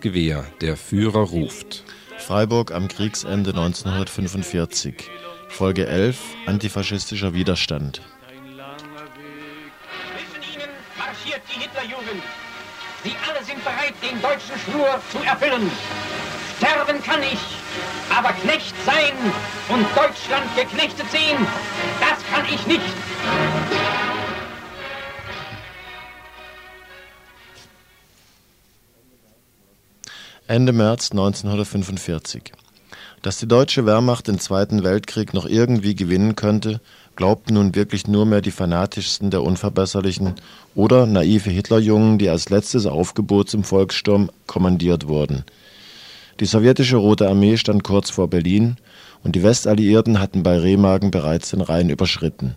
Gewehr, 0.00 0.46
der 0.60 0.76
Führer 0.76 1.20
ruft. 1.20 1.84
Freiburg 2.18 2.72
am 2.72 2.88
Kriegsende 2.88 3.50
1945. 3.50 4.94
Folge 5.48 5.86
11 5.86 6.18
Antifaschistischer 6.46 7.34
Widerstand. 7.34 8.00
Zwischen 10.16 10.42
ihnen 10.54 10.70
marschiert 10.96 11.42
die 11.48 11.60
Hitlerjugend. 11.60 12.22
Sie 13.04 13.12
alle 13.28 13.44
sind 13.44 13.62
bereit, 13.62 13.94
den 14.02 14.20
deutschen 14.22 14.58
Schwur 14.64 15.00
zu 15.12 15.18
erfüllen. 15.18 15.70
Sterben 16.56 17.02
kann 17.02 17.22
ich, 17.22 17.40
aber 18.16 18.32
Knecht 18.32 18.74
sein 18.86 19.12
und 19.68 19.86
Deutschland 19.96 20.54
geknechtet 20.56 21.10
sehen, 21.10 21.46
das 22.00 22.18
kann 22.32 22.46
ich 22.52 22.66
nicht. 22.66 22.94
Ende 30.50 30.72
März 30.72 31.12
1945. 31.12 32.52
Dass 33.22 33.38
die 33.38 33.46
deutsche 33.46 33.86
Wehrmacht 33.86 34.26
den 34.26 34.40
Zweiten 34.40 34.82
Weltkrieg 34.82 35.32
noch 35.32 35.46
irgendwie 35.46 35.94
gewinnen 35.94 36.34
könnte, 36.34 36.80
glaubten 37.14 37.54
nun 37.54 37.76
wirklich 37.76 38.08
nur 38.08 38.26
mehr 38.26 38.40
die 38.40 38.50
fanatischsten 38.50 39.30
der 39.30 39.44
Unverbesserlichen 39.44 40.34
oder 40.74 41.06
naive 41.06 41.50
Hitlerjungen, 41.50 42.18
die 42.18 42.28
als 42.28 42.48
letztes 42.48 42.86
Aufgebot 42.86 43.48
zum 43.48 43.62
Volkssturm 43.62 44.28
kommandiert 44.48 45.06
wurden. 45.06 45.44
Die 46.40 46.46
sowjetische 46.46 46.96
Rote 46.96 47.28
Armee 47.28 47.56
stand 47.56 47.84
kurz 47.84 48.10
vor 48.10 48.26
Berlin 48.26 48.76
und 49.22 49.36
die 49.36 49.44
Westalliierten 49.44 50.18
hatten 50.18 50.42
bei 50.42 50.58
Remagen 50.58 51.12
bereits 51.12 51.50
den 51.50 51.60
Rhein 51.60 51.90
überschritten. 51.90 52.56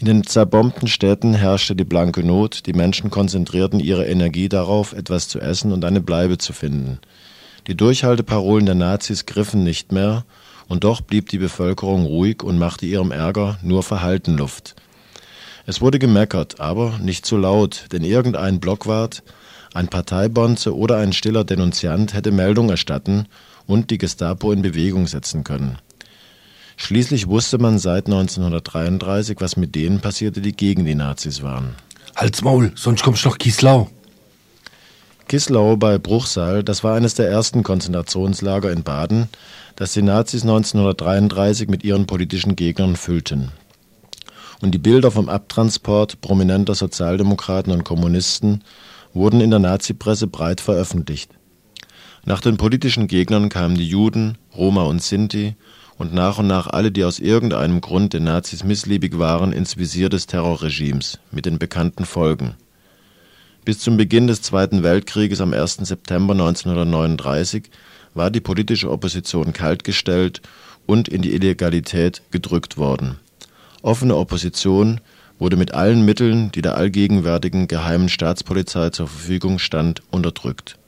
In 0.00 0.06
den 0.06 0.24
zerbombten 0.24 0.88
Städten 0.88 1.34
herrschte 1.34 1.76
die 1.76 1.84
blanke 1.84 2.24
Not, 2.24 2.64
die 2.64 2.72
Menschen 2.72 3.10
konzentrierten 3.10 3.80
ihre 3.80 4.06
Energie 4.06 4.48
darauf, 4.48 4.94
etwas 4.94 5.28
zu 5.28 5.38
essen 5.40 5.72
und 5.72 5.84
eine 5.84 6.00
Bleibe 6.00 6.38
zu 6.38 6.54
finden. 6.54 7.00
Die 7.66 7.76
Durchhalteparolen 7.76 8.64
der 8.64 8.76
Nazis 8.76 9.26
griffen 9.26 9.62
nicht 9.62 9.92
mehr, 9.92 10.24
und 10.68 10.84
doch 10.84 11.02
blieb 11.02 11.28
die 11.28 11.36
Bevölkerung 11.36 12.06
ruhig 12.06 12.42
und 12.42 12.58
machte 12.58 12.86
ihrem 12.86 13.12
Ärger 13.12 13.58
nur 13.62 13.82
verhalten 13.82 14.38
Luft. 14.38 14.74
Es 15.66 15.82
wurde 15.82 15.98
gemeckert, 15.98 16.60
aber 16.60 16.98
nicht 16.98 17.26
zu 17.26 17.36
laut, 17.36 17.84
denn 17.92 18.02
irgendein 18.02 18.58
Blockwart, 18.58 19.22
ein 19.74 19.88
Parteibonze 19.88 20.74
oder 20.74 20.96
ein 20.96 21.12
stiller 21.12 21.44
Denunziant 21.44 22.14
hätte 22.14 22.30
Meldung 22.30 22.70
erstatten 22.70 23.26
und 23.66 23.90
die 23.90 23.98
Gestapo 23.98 24.50
in 24.50 24.62
Bewegung 24.62 25.06
setzen 25.06 25.44
können. 25.44 25.76
Schließlich 26.82 27.28
wusste 27.28 27.58
man 27.58 27.78
seit 27.78 28.06
1933, 28.06 29.36
was 29.40 29.58
mit 29.58 29.74
denen 29.74 30.00
passierte, 30.00 30.40
die 30.40 30.56
gegen 30.56 30.86
die 30.86 30.94
Nazis 30.94 31.42
waren. 31.42 31.74
Halt's 32.16 32.42
Maul, 32.42 32.72
sonst 32.74 33.02
kommst 33.02 33.22
du 33.22 33.28
nach 33.28 33.38
Kislau. 33.38 33.90
Kislau 35.28 35.76
bei 35.76 35.98
Bruchsal, 35.98 36.64
das 36.64 36.82
war 36.82 36.96
eines 36.96 37.14
der 37.14 37.28
ersten 37.28 37.62
Konzentrationslager 37.62 38.72
in 38.72 38.82
Baden, 38.82 39.28
das 39.76 39.92
die 39.92 40.00
Nazis 40.00 40.42
1933 40.42 41.68
mit 41.68 41.84
ihren 41.84 42.06
politischen 42.06 42.56
Gegnern 42.56 42.96
füllten. 42.96 43.52
Und 44.62 44.72
die 44.72 44.78
Bilder 44.78 45.10
vom 45.10 45.28
Abtransport 45.28 46.22
prominenter 46.22 46.74
Sozialdemokraten 46.74 47.74
und 47.74 47.84
Kommunisten 47.84 48.64
wurden 49.12 49.42
in 49.42 49.50
der 49.50 49.60
Nazipresse 49.60 50.28
breit 50.28 50.62
veröffentlicht. 50.62 51.30
Nach 52.24 52.40
den 52.40 52.56
politischen 52.56 53.06
Gegnern 53.06 53.50
kamen 53.50 53.74
die 53.74 53.88
Juden, 53.88 54.38
Roma 54.56 54.84
und 54.84 55.02
Sinti 55.02 55.56
und 56.00 56.14
nach 56.14 56.38
und 56.38 56.46
nach 56.46 56.66
alle, 56.66 56.90
die 56.90 57.04
aus 57.04 57.18
irgendeinem 57.18 57.82
Grund 57.82 58.14
den 58.14 58.24
Nazis 58.24 58.64
missliebig 58.64 59.18
waren, 59.18 59.52
ins 59.52 59.76
Visier 59.76 60.08
des 60.08 60.26
Terrorregimes 60.26 61.18
mit 61.30 61.44
den 61.44 61.58
bekannten 61.58 62.06
Folgen. 62.06 62.54
Bis 63.66 63.80
zum 63.80 63.98
Beginn 63.98 64.26
des 64.26 64.40
Zweiten 64.40 64.82
Weltkrieges 64.82 65.42
am 65.42 65.52
1. 65.52 65.74
September 65.82 66.32
1939 66.32 67.64
war 68.14 68.30
die 68.30 68.40
politische 68.40 68.90
Opposition 68.90 69.52
kaltgestellt 69.52 70.40
und 70.86 71.06
in 71.06 71.20
die 71.20 71.34
Illegalität 71.34 72.22
gedrückt 72.30 72.78
worden. 72.78 73.16
Offene 73.82 74.16
Opposition 74.16 75.02
wurde 75.38 75.58
mit 75.58 75.74
allen 75.74 76.06
Mitteln, 76.06 76.50
die 76.50 76.62
der 76.62 76.78
allgegenwärtigen 76.78 77.68
geheimen 77.68 78.08
Staatspolizei 78.08 78.88
zur 78.88 79.06
Verfügung 79.06 79.58
stand, 79.58 80.00
unterdrückt. 80.10 80.79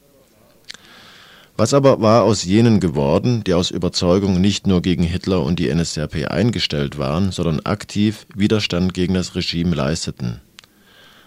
Was 1.63 1.75
aber 1.75 2.01
war 2.01 2.25
aus 2.25 2.43
jenen 2.43 2.81
geworden, 2.81 3.45
die 3.45 3.55
aus 3.55 3.71
Überzeugung 3.71 4.41
nicht 4.41 4.67
nur 4.67 4.83
gegen 4.83 5.05
Hitler 5.05 5.45
und 5.45 5.61
die 5.61 5.73
NSDAP 5.73 6.29
eingestellt 6.29 6.99
waren, 6.99 7.31
sondern 7.31 7.61
aktiv 7.61 8.27
Widerstand 8.35 8.95
gegen 8.95 9.15
das 9.15 9.37
Regime 9.37 9.73
leisteten? 9.77 10.41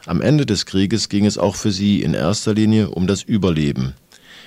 Am 0.06 0.22
Ende 0.22 0.46
des 0.46 0.66
Krieges 0.66 1.08
ging 1.08 1.26
es 1.26 1.38
auch 1.38 1.56
für 1.56 1.72
sie 1.72 2.02
in 2.02 2.14
erster 2.14 2.54
Linie 2.54 2.90
um 2.90 3.08
das 3.08 3.24
Überleben, 3.24 3.94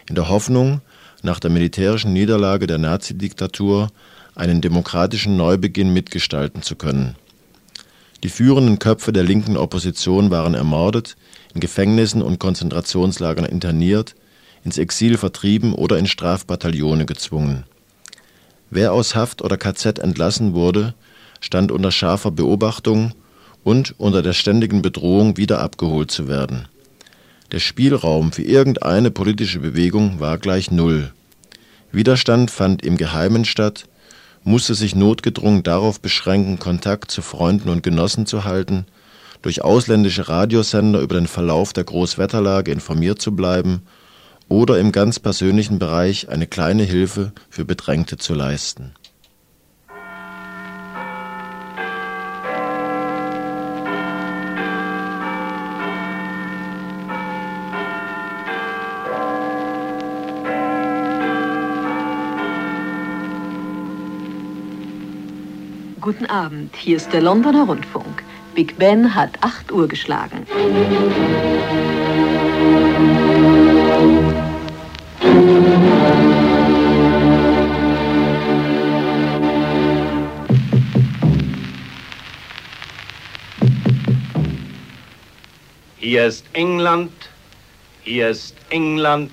in 0.06 0.14
der 0.14 0.28
Hoffnung, 0.28 0.82
nach 1.22 1.40
der 1.40 1.50
militärischen 1.50 2.12
Niederlage 2.12 2.66
der 2.66 2.76
Nazidiktatur 2.76 3.88
einen 4.34 4.60
demokratischen 4.60 5.38
Neubeginn 5.38 5.94
mitgestalten 5.94 6.60
zu 6.60 6.76
können. 6.76 7.16
Die 8.22 8.28
führenden 8.28 8.78
Köpfe 8.78 9.10
der 9.10 9.24
linken 9.24 9.56
Opposition 9.56 10.30
waren 10.30 10.52
ermordet, 10.52 11.16
in 11.54 11.60
Gefängnissen 11.60 12.20
und 12.20 12.38
Konzentrationslagern 12.38 13.46
interniert, 13.46 14.14
ins 14.68 14.76
Exil 14.76 15.16
vertrieben 15.16 15.72
oder 15.72 15.98
in 15.98 16.06
Strafbataillone 16.06 17.06
gezwungen. 17.06 17.64
Wer 18.68 18.92
aus 18.92 19.14
Haft 19.14 19.40
oder 19.40 19.56
KZ 19.56 19.98
entlassen 19.98 20.52
wurde, 20.52 20.92
stand 21.40 21.72
unter 21.72 21.90
scharfer 21.90 22.30
Beobachtung 22.30 23.12
und 23.64 23.94
unter 23.96 24.20
der 24.20 24.34
ständigen 24.34 24.82
Bedrohung, 24.82 25.38
wieder 25.38 25.60
abgeholt 25.62 26.10
zu 26.10 26.28
werden. 26.28 26.68
Der 27.50 27.60
Spielraum 27.60 28.30
für 28.30 28.42
irgendeine 28.42 29.10
politische 29.10 29.60
Bewegung 29.60 30.20
war 30.20 30.36
gleich 30.36 30.70
Null. 30.70 31.12
Widerstand 31.90 32.50
fand 32.50 32.84
im 32.84 32.98
Geheimen 32.98 33.46
statt, 33.46 33.86
musste 34.44 34.74
sich 34.74 34.94
notgedrungen 34.94 35.62
darauf 35.62 35.98
beschränken, 36.02 36.58
Kontakt 36.58 37.10
zu 37.10 37.22
Freunden 37.22 37.70
und 37.70 37.82
Genossen 37.82 38.26
zu 38.26 38.44
halten, 38.44 38.84
durch 39.40 39.64
ausländische 39.64 40.28
Radiosender 40.28 41.00
über 41.00 41.14
den 41.14 41.26
Verlauf 41.26 41.72
der 41.72 41.84
Großwetterlage 41.84 42.70
informiert 42.70 43.22
zu 43.22 43.34
bleiben 43.34 43.80
oder 44.48 44.78
im 44.78 44.92
ganz 44.92 45.18
persönlichen 45.18 45.78
Bereich 45.78 46.28
eine 46.28 46.46
kleine 46.46 46.82
Hilfe 46.82 47.32
für 47.50 47.64
Bedrängte 47.64 48.16
zu 48.16 48.34
leisten. 48.34 48.94
Guten 66.00 66.24
Abend, 66.24 66.74
hier 66.74 66.96
ist 66.96 67.12
der 67.12 67.20
Londoner 67.20 67.66
Rundfunk. 67.66 68.22
Big 68.54 68.78
Ben 68.78 69.14
hat 69.14 69.30
8 69.42 69.70
Uhr 69.70 69.88
geschlagen. 69.88 70.46
Hier 86.10 86.24
ist 86.24 86.46
England, 86.54 87.12
hier 88.02 88.30
ist 88.30 88.54
England, 88.70 89.30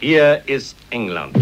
hier 0.00 0.42
ist 0.46 0.76
England. 0.90 1.34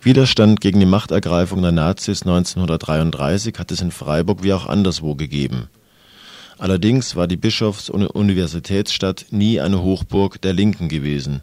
Widerstand 0.00 0.62
gegen 0.62 0.80
die 0.80 0.86
Machtergreifung 0.86 1.60
der 1.60 1.72
Nazis 1.72 2.22
1933 2.22 3.58
hat 3.58 3.70
es 3.70 3.82
in 3.82 3.90
Freiburg 3.90 4.42
wie 4.42 4.54
auch 4.54 4.64
anderswo 4.64 5.14
gegeben. 5.16 5.68
Allerdings 6.56 7.14
war 7.14 7.26
die 7.26 7.36
Bischofs- 7.36 7.90
und 7.90 8.06
Universitätsstadt 8.06 9.26
nie 9.28 9.60
eine 9.60 9.82
Hochburg 9.82 10.40
der 10.40 10.54
Linken 10.54 10.88
gewesen. 10.88 11.42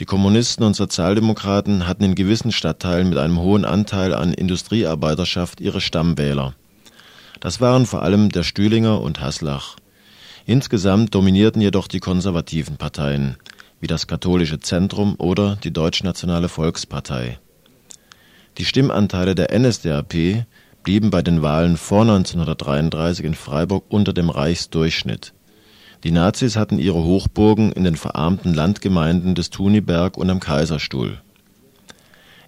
Die 0.00 0.04
Kommunisten 0.04 0.64
und 0.64 0.74
Sozialdemokraten 0.74 1.86
hatten 1.86 2.02
in 2.02 2.16
gewissen 2.16 2.50
Stadtteilen 2.50 3.08
mit 3.08 3.18
einem 3.18 3.38
hohen 3.38 3.64
Anteil 3.64 4.14
an 4.14 4.34
Industriearbeiterschaft 4.34 5.60
ihre 5.60 5.80
Stammwähler. 5.80 6.56
Das 7.38 7.60
waren 7.60 7.86
vor 7.86 8.02
allem 8.02 8.30
der 8.30 8.42
Stühlinger 8.42 9.00
und 9.00 9.20
Haslach. 9.20 9.76
Insgesamt 10.44 11.14
dominierten 11.14 11.62
jedoch 11.62 11.86
die 11.86 12.00
konservativen 12.00 12.76
Parteien, 12.76 13.36
wie 13.80 13.86
das 13.86 14.08
Katholische 14.08 14.58
Zentrum 14.58 15.14
oder 15.18 15.56
die 15.62 15.72
Deutschnationale 15.72 16.48
Volkspartei. 16.48 17.38
Die 18.58 18.64
Stimmanteile 18.64 19.36
der 19.36 19.56
NSDAP 19.56 20.44
blieben 20.82 21.10
bei 21.10 21.22
den 21.22 21.42
Wahlen 21.42 21.76
vor 21.76 22.02
1933 22.02 23.24
in 23.24 23.34
Freiburg 23.34 23.84
unter 23.88 24.12
dem 24.12 24.30
Reichsdurchschnitt. 24.30 25.32
Die 26.02 26.10
Nazis 26.10 26.56
hatten 26.56 26.80
ihre 26.80 27.04
Hochburgen 27.04 27.70
in 27.70 27.84
den 27.84 27.94
verarmten 27.94 28.52
Landgemeinden 28.52 29.36
des 29.36 29.50
Thuniberg 29.50 30.16
und 30.16 30.28
am 30.28 30.40
Kaiserstuhl. 30.40 31.20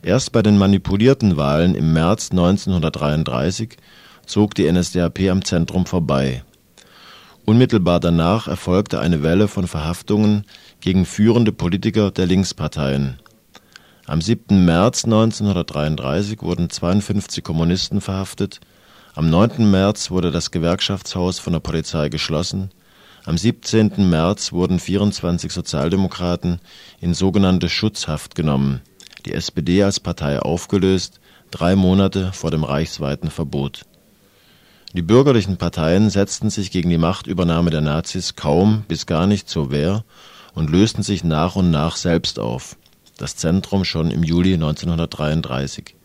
Erst 0.03 0.33
bei 0.33 0.43
den 0.43 0.59
manipulierten 0.59 1.37
Wahlen 1.37 1.77
im 1.77 1.93
März 1.93 2.33
1933 2.33 3.77
zog 4.27 4.57
die 4.57 4.71
NSDAP 4.71 5.21
am 5.31 5.45
Zentrum 5.45 5.87
vorbei 5.87 6.43
Unmittelbar 7.47 8.01
danach 8.01 8.49
erfolgte 8.49 9.01
eine 9.01 9.23
Welle 9.23 9.49
von 9.49 9.67
Verhaftungen 9.67 10.47
gegen 10.81 11.05
führende 11.05 11.53
Politiker 11.53 12.11
der 12.11 12.25
Linksparteien. 12.25 13.19
Am 14.07 14.23
7. 14.23 14.65
März 14.65 15.05
1933 15.05 16.41
wurden 16.41 16.71
52 16.71 17.45
Kommunisten 17.45 18.01
verhaftet, 18.01 18.61
am 19.15 19.29
9. 19.29 19.71
März 19.71 20.11
wurde 20.11 20.31
das 20.31 20.51
Gewerkschaftshaus 20.53 21.39
von 21.39 21.53
der 21.53 21.61
Polizei 21.61 22.09
geschlossen, 22.09 22.71
am 23.27 23.37
17. 23.37 24.09
März 24.09 24.53
wurden 24.53 24.79
24 24.79 25.53
Sozialdemokraten 25.53 26.61
in 27.01 27.13
sogenannte 27.13 27.69
Schutzhaft 27.69 28.35
genommen, 28.35 28.81
die 29.27 29.35
SPD 29.35 29.83
als 29.83 30.01
Partei 30.01 30.39
aufgelöst, 30.39 31.21
drei 31.51 31.77
Monate 31.77 32.33
vor 32.33 32.51
dem 32.51 32.65
reichsweiten 32.65 33.31
Verbot. 33.31 33.85
Die 34.95 35.03
bürgerlichen 35.03 35.57
Parteien 35.57 36.09
setzten 36.09 36.51
sich 36.51 36.71
gegen 36.71 36.89
die 36.89 36.99
Machtübernahme 36.99 37.71
der 37.71 37.81
Nazis 37.81 38.37
kaum 38.37 38.85
bis 38.87 39.07
gar 39.07 39.27
nicht 39.27 39.49
zur 39.49 39.73
Wehr 39.73 40.05
und 40.55 40.71
lösten 40.71 41.03
sich 41.03 41.25
nach 41.25 41.57
und 41.57 41.73
nach 41.73 41.97
selbst 41.97 42.39
auf 42.39 42.77
das 43.19 43.35
Zentrum 43.35 43.85
schon 43.85 44.13
im 44.13 44.23
Juli 44.23 44.55
1933. 44.55 45.97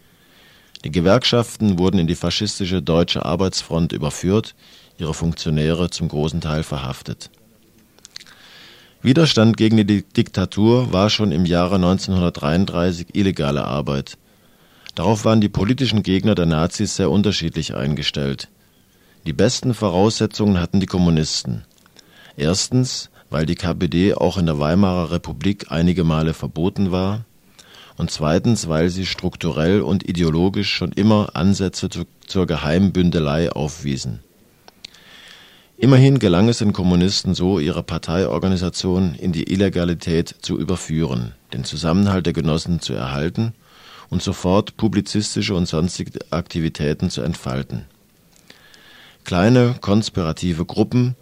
Die 0.83 0.91
Gewerkschaften 0.91 1.77
wurden 1.77 1.99
in 1.99 2.07
die 2.07 2.15
faschistische 2.15 2.81
Deutsche 2.81 3.23
Arbeitsfront 3.23 3.93
überführt, 3.93 4.55
ihre 4.97 5.13
Funktionäre 5.13 5.91
zum 5.91 6.07
großen 6.07 6.41
Teil 6.41 6.63
verhaftet. 6.63 7.29
Widerstand 9.03 9.55
gegen 9.55 9.85
die 9.85 10.01
Diktatur 10.01 10.91
war 10.91 11.11
schon 11.11 11.31
im 11.31 11.45
Jahre 11.45 11.75
1933 11.75 13.13
illegale 13.13 13.65
Arbeit. 13.65 14.17
Darauf 14.95 15.25
waren 15.25 15.41
die 15.41 15.49
politischen 15.49 16.01
Gegner 16.01 16.33
der 16.33 16.47
Nazis 16.47 16.95
sehr 16.95 17.11
unterschiedlich 17.11 17.75
eingestellt. 17.75 18.49
Die 19.25 19.33
besten 19.33 19.73
Voraussetzungen 19.73 20.59
hatten 20.59 20.79
die 20.79 20.85
Kommunisten. 20.85 21.65
Erstens 22.37 23.09
weil 23.29 23.45
die 23.45 23.55
KPD 23.55 24.15
auch 24.15 24.37
in 24.37 24.45
der 24.45 24.59
Weimarer 24.59 25.11
Republik 25.11 25.67
einige 25.69 26.03
Male 26.03 26.33
verboten 26.33 26.91
war, 26.91 27.25
und 27.97 28.09
zweitens, 28.09 28.69
weil 28.69 28.89
sie 28.89 29.05
strukturell 29.05 29.81
und 29.81 30.07
ideologisch 30.07 30.71
schon 30.71 30.93
immer 30.93 31.31
Ansätze 31.33 31.89
zu, 31.89 32.03
zur 32.25 32.47
Geheimbündelei 32.47 33.51
aufwiesen. 33.51 34.21
Immerhin 35.77 36.17
gelang 36.17 36.47
es 36.47 36.59
den 36.59 36.71
Kommunisten 36.71 37.35
so, 37.35 37.59
ihre 37.59 37.83
Parteiorganisation 37.83 39.15
in 39.15 39.33
die 39.33 39.51
Illegalität 39.51 40.33
zu 40.41 40.57
überführen, 40.57 41.33
den 41.51 41.65
Zusammenhalt 41.65 42.25
der 42.25 42.33
Genossen 42.33 42.79
zu 42.79 42.93
erhalten 42.93 43.53
und 44.09 44.21
sofort 44.21 44.77
publizistische 44.77 45.53
und 45.53 45.67
sonstige 45.67 46.19
Aktivitäten 46.31 47.09
zu 47.09 47.21
entfalten. 47.21 47.85
Kleine 49.29 49.75
konspirative 49.79 50.65
Gruppen 50.65 51.15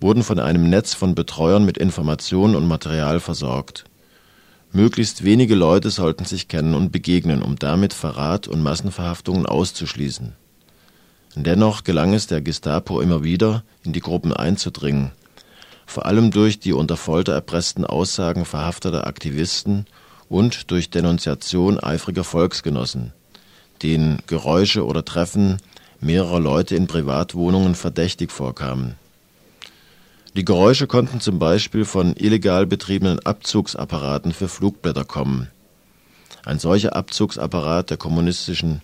wurden 0.00 0.22
von 0.22 0.38
einem 0.38 0.70
Netz 0.70 0.94
von 0.94 1.16
Betreuern 1.16 1.64
mit 1.64 1.76
Informationen 1.76 2.54
und 2.54 2.68
Material 2.68 3.18
versorgt. 3.18 3.82
Möglichst 4.70 5.24
wenige 5.24 5.56
Leute 5.56 5.90
sollten 5.90 6.24
sich 6.24 6.46
kennen 6.46 6.76
und 6.76 6.92
begegnen, 6.92 7.42
um 7.42 7.56
damit 7.56 7.94
Verrat 7.94 8.46
und 8.46 8.62
Massenverhaftungen 8.62 9.44
auszuschließen. 9.44 10.34
Dennoch 11.34 11.82
gelang 11.82 12.14
es 12.14 12.28
der 12.28 12.42
Gestapo 12.42 13.00
immer 13.00 13.24
wieder, 13.24 13.64
in 13.82 13.92
die 13.92 14.02
Gruppen 14.02 14.32
einzudringen, 14.32 15.10
vor 15.84 16.06
allem 16.06 16.30
durch 16.30 16.60
die 16.60 16.72
unter 16.72 16.96
Folter 16.96 17.32
erpressten 17.32 17.84
Aussagen 17.84 18.44
verhafteter 18.44 19.08
Aktivisten 19.08 19.86
und 20.28 20.70
durch 20.70 20.90
Denunziation 20.90 21.80
eifriger 21.80 22.22
Volksgenossen, 22.22 23.12
denen 23.82 24.22
Geräusche 24.28 24.86
oder 24.86 25.04
Treffen 25.04 25.58
mehrerer 26.00 26.40
Leute 26.40 26.76
in 26.76 26.86
Privatwohnungen 26.86 27.74
verdächtig 27.74 28.30
vorkamen. 28.30 28.94
Die 30.36 30.44
Geräusche 30.44 30.86
konnten 30.86 31.20
zum 31.20 31.38
Beispiel 31.38 31.84
von 31.84 32.14
illegal 32.14 32.66
betriebenen 32.66 33.18
Abzugsapparaten 33.18 34.32
für 34.32 34.48
Flugblätter 34.48 35.04
kommen. 35.04 35.48
Ein 36.44 36.58
solcher 36.58 36.94
Abzugsapparat 36.94 37.98
kommunistischen, 37.98 38.82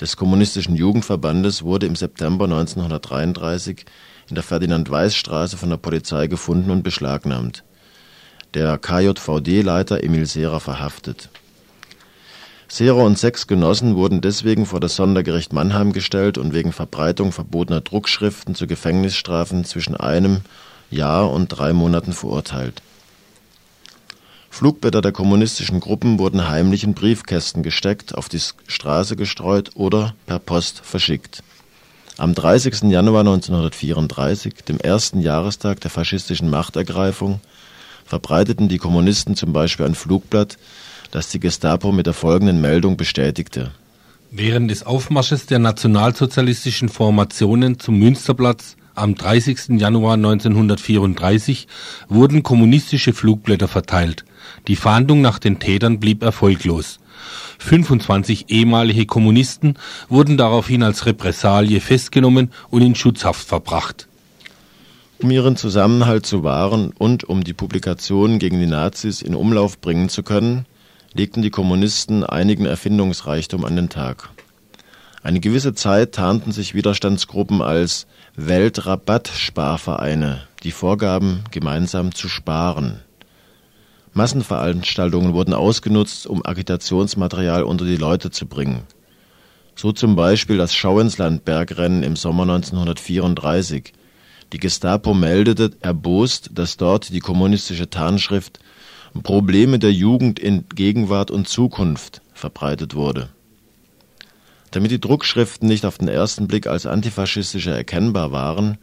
des 0.00 0.16
Kommunistischen 0.16 0.76
Jugendverbandes 0.76 1.62
wurde 1.62 1.86
im 1.86 1.96
September 1.96 2.44
1933 2.44 3.84
in 4.28 4.34
der 4.34 4.44
Ferdinand-Weiß-Straße 4.44 5.56
von 5.56 5.70
der 5.70 5.76
Polizei 5.76 6.26
gefunden 6.26 6.70
und 6.70 6.82
beschlagnahmt. 6.82 7.64
Der 8.54 8.78
KJVD-Leiter 8.78 10.02
Emil 10.04 10.26
Serer 10.26 10.60
verhaftet. 10.60 11.30
Serer 12.74 13.04
und 13.04 13.18
sechs 13.18 13.46
Genossen 13.46 13.96
wurden 13.96 14.22
deswegen 14.22 14.64
vor 14.64 14.80
das 14.80 14.96
Sondergericht 14.96 15.52
Mannheim 15.52 15.92
gestellt 15.92 16.38
und 16.38 16.54
wegen 16.54 16.72
Verbreitung 16.72 17.30
verbotener 17.30 17.82
Druckschriften 17.82 18.54
zu 18.54 18.66
Gefängnisstrafen 18.66 19.66
zwischen 19.66 19.94
einem 19.94 20.40
Jahr 20.90 21.30
und 21.30 21.48
drei 21.48 21.74
Monaten 21.74 22.14
verurteilt. 22.14 22.80
Flugblätter 24.48 25.02
der 25.02 25.12
kommunistischen 25.12 25.80
Gruppen 25.80 26.18
wurden 26.18 26.48
heimlich 26.48 26.82
in 26.82 26.94
Briefkästen 26.94 27.62
gesteckt, 27.62 28.14
auf 28.14 28.30
die 28.30 28.40
Straße 28.66 29.16
gestreut 29.16 29.72
oder 29.74 30.14
per 30.24 30.38
Post 30.38 30.80
verschickt. 30.82 31.42
Am 32.16 32.34
30. 32.34 32.84
Januar 32.84 33.20
1934, 33.20 34.54
dem 34.66 34.78
ersten 34.78 35.20
Jahrestag 35.20 35.82
der 35.82 35.90
faschistischen 35.90 36.48
Machtergreifung, 36.48 37.42
verbreiteten 38.06 38.68
die 38.68 38.78
Kommunisten 38.78 39.36
zum 39.36 39.52
Beispiel 39.52 39.84
ein 39.84 39.94
Flugblatt, 39.94 40.56
das 41.12 41.28
die 41.28 41.38
Gestapo 41.38 41.92
mit 41.92 42.06
der 42.06 42.14
folgenden 42.14 42.60
Meldung 42.60 42.96
bestätigte. 42.96 43.70
Während 44.32 44.70
des 44.70 44.84
Aufmarsches 44.84 45.46
der 45.46 45.58
nationalsozialistischen 45.60 46.88
Formationen 46.88 47.78
zum 47.78 47.98
Münsterplatz 47.98 48.76
am 48.94 49.14
30. 49.14 49.78
Januar 49.80 50.14
1934 50.14 51.68
wurden 52.08 52.42
kommunistische 52.42 53.12
Flugblätter 53.12 53.68
verteilt. 53.68 54.24
Die 54.68 54.76
Fahndung 54.76 55.20
nach 55.20 55.38
den 55.38 55.58
Tätern 55.58 56.00
blieb 56.00 56.22
erfolglos. 56.22 56.98
25 57.58 58.46
ehemalige 58.48 59.06
Kommunisten 59.06 59.78
wurden 60.08 60.36
daraufhin 60.36 60.82
als 60.82 61.06
Repressalie 61.06 61.80
festgenommen 61.80 62.50
und 62.70 62.82
in 62.82 62.94
Schutzhaft 62.94 63.46
verbracht. 63.46 64.08
Um 65.22 65.30
ihren 65.30 65.56
Zusammenhalt 65.56 66.26
zu 66.26 66.42
wahren 66.42 66.92
und 66.98 67.22
um 67.24 67.44
die 67.44 67.52
Publikation 67.52 68.38
gegen 68.38 68.58
die 68.58 68.66
Nazis 68.66 69.22
in 69.22 69.34
Umlauf 69.34 69.80
bringen 69.80 70.08
zu 70.08 70.22
können, 70.22 70.66
legten 71.14 71.42
die 71.42 71.50
Kommunisten 71.50 72.24
einigen 72.24 72.66
Erfindungsreichtum 72.66 73.64
an 73.64 73.76
den 73.76 73.88
Tag. 73.88 74.30
Eine 75.22 75.40
gewisse 75.40 75.74
Zeit 75.74 76.12
tarnten 76.12 76.52
sich 76.52 76.74
Widerstandsgruppen 76.74 77.62
als 77.62 78.06
Weltrabattsparvereine, 78.34 80.42
die 80.62 80.72
vorgaben, 80.72 81.44
gemeinsam 81.50 82.14
zu 82.14 82.28
sparen. 82.28 83.00
Massenveranstaltungen 84.14 85.32
wurden 85.32 85.54
ausgenutzt, 85.54 86.26
um 86.26 86.44
Agitationsmaterial 86.44 87.62
unter 87.62 87.84
die 87.84 87.96
Leute 87.96 88.30
zu 88.30 88.46
bringen. 88.46 88.82
So 89.74 89.92
zum 89.92 90.16
Beispiel 90.16 90.58
das 90.58 90.74
Schauinsland-Bergrennen 90.74 92.02
im 92.02 92.16
Sommer 92.16 92.42
1934. 92.42 93.92
Die 94.52 94.58
Gestapo 94.58 95.14
meldete 95.14 95.70
erbost, 95.80 96.50
dass 96.52 96.76
dort 96.76 97.08
die 97.08 97.20
kommunistische 97.20 97.88
Tarnschrift 97.88 98.58
Probleme 99.22 99.78
der 99.78 99.92
Jugend 99.92 100.38
in 100.38 100.64
Gegenwart 100.74 101.30
und 101.30 101.48
Zukunft 101.48 102.22
verbreitet 102.32 102.94
wurde 102.94 103.28
damit 104.72 104.90
die 104.90 105.00
Druckschriften 105.00 105.68
nicht 105.68 105.84
auf 105.84 105.98
den 105.98 106.08
ersten 106.08 106.48
Blick 106.48 106.66
als 106.66 106.86
antifaschistische 106.86 107.70
erkennbar 107.70 108.32
waren, 108.32 108.78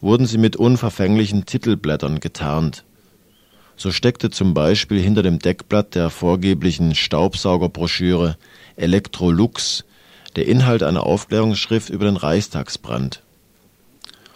wurden 0.00 0.26
sie 0.26 0.38
mit 0.38 0.56
unverfänglichen 0.56 1.46
Titelblättern 1.46 2.20
getarnt. 2.20 2.84
So 3.76 3.92
steckte 3.92 4.30
zum 4.30 4.52
Beispiel 4.52 5.00
hinter 5.00 5.22
dem 5.22 5.38
Deckblatt 5.38 5.94
der 5.94 6.10
vorgeblichen 6.10 6.94
Staubsaugerbroschüre 6.94 8.36
Electrolux 8.76 9.84
der 10.34 10.46
Inhalt 10.46 10.82
einer 10.82 11.04
Aufklärungsschrift 11.04 11.88
über 11.88 12.04
den 12.04 12.16
Reichstagsbrand. 12.16 13.22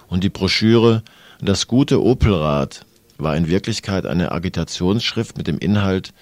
Und 0.09 0.23
die 0.25 0.31
Broschüre 0.31 1.03
Das 1.41 1.67
gute 1.67 2.01
Opelrad 2.01 2.87
war 3.23 3.37
in 3.37 3.49
Wirklichkeit 3.49 4.07
eine 4.07 4.33
Agitationsschrift 4.33 5.37
mit 5.37 5.47
dem 5.47 5.59
Inhalt 5.59 6.13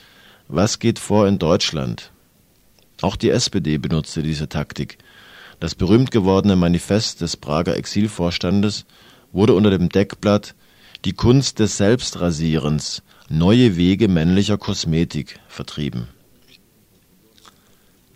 Was 0.48 0.78
geht 0.78 0.98
vor 0.98 1.26
in 1.26 1.38
Deutschland? 1.38 2.12
Auch 3.02 3.16
die 3.16 3.30
SPD 3.30 3.78
benutzte 3.78 4.22
diese 4.22 4.48
Taktik. 4.48 4.98
Das 5.58 5.74
berühmt 5.74 6.10
gewordene 6.10 6.56
Manifest 6.56 7.20
des 7.20 7.36
Prager 7.36 7.76
Exilvorstandes 7.76 8.84
wurde 9.32 9.54
unter 9.54 9.70
dem 9.70 9.88
Deckblatt 9.88 10.54
Die 11.04 11.12
Kunst 11.12 11.58
des 11.58 11.76
Selbstrasierens 11.76 13.02
neue 13.28 13.76
Wege 13.76 14.08
männlicher 14.08 14.58
Kosmetik 14.58 15.38
vertrieben. 15.48 16.08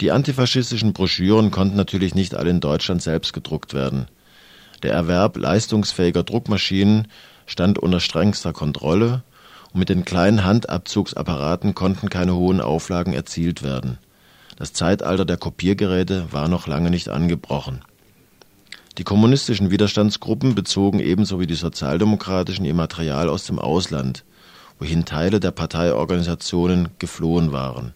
Die 0.01 0.11
antifaschistischen 0.11 0.93
Broschüren 0.93 1.51
konnten 1.51 1.77
natürlich 1.77 2.15
nicht 2.15 2.35
alle 2.35 2.51
in 2.51 2.61
Deutschland 2.61 3.01
selbst 3.01 3.33
gedruckt 3.33 3.75
werden. 3.75 4.07
Der 4.83 4.93
Erwerb 4.93 5.37
leistungsfähiger 5.37 6.25
Druckmaschinen 6.25 7.09
stand 7.47 7.79
unter 7.79 8.01
strengster 8.01 8.53
Kontrolle 8.53 9.23
und 9.73 9.81
mit 9.81 9.89
den 9.89 10.05
kleinen 10.05 10.45
Handabzugsapparaten 10.45 11.75
konnten 11.75 12.09
keine 12.09 12.35
hohen 12.35 12.61
Auflagen 12.61 13.13
erzielt 13.13 13.63
werden 13.63 13.99
das 14.57 14.73
Zeitalter 14.73 15.25
der 15.25 15.37
Kopiergeräte 15.37 16.33
war 16.33 16.49
noch 16.49 16.67
lange 16.67 16.91
nicht 16.91 17.09
angebrochen. 17.09 17.81
Die 18.99 19.05
kommunistischen 19.05 19.73
Widerstandsgruppen 19.73 20.55
bezogen 20.55 21.01
ebenso 21.01 21.41
wie 21.41 21.49
die 21.49 21.55
sozialdemokratischen 21.57 22.65
ihr 22.65 22.75
Material 22.75 23.29
aus 23.29 23.45
dem 23.45 23.59
Ausland, 23.59 24.25
wohin 24.79 25.05
Teile 25.05 25.41
der 25.41 25.51
Parteiorganisationen 25.51 26.91
geflohen 27.01 27.51
waren. 27.51 27.95